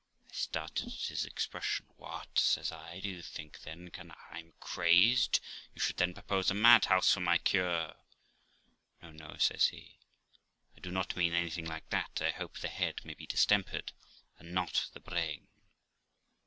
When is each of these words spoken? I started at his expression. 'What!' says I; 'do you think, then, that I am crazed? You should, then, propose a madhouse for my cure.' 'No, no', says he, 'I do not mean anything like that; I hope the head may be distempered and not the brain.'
I 0.31 0.33
started 0.33 0.87
at 0.87 0.93
his 1.09 1.25
expression. 1.27 1.85
'What!' 1.95 2.39
says 2.39 2.71
I; 2.71 3.01
'do 3.01 3.07
you 3.07 3.21
think, 3.21 3.59
then, 3.61 3.85
that 3.93 4.17
I 4.31 4.39
am 4.39 4.53
crazed? 4.59 5.39
You 5.75 5.79
should, 5.79 5.97
then, 5.97 6.15
propose 6.15 6.49
a 6.49 6.55
madhouse 6.55 7.13
for 7.13 7.19
my 7.19 7.37
cure.' 7.37 7.93
'No, 9.03 9.11
no', 9.11 9.37
says 9.37 9.67
he, 9.67 9.99
'I 10.75 10.79
do 10.79 10.89
not 10.91 11.15
mean 11.15 11.35
anything 11.35 11.65
like 11.67 11.87
that; 11.91 12.19
I 12.19 12.31
hope 12.31 12.57
the 12.57 12.67
head 12.67 13.05
may 13.05 13.13
be 13.13 13.27
distempered 13.27 13.91
and 14.39 14.53
not 14.53 14.87
the 14.91 14.99
brain.' 15.01 15.47